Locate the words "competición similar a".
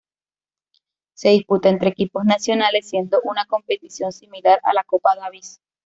3.45-4.73